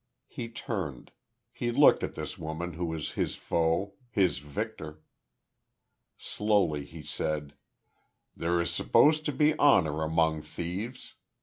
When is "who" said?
2.73-2.85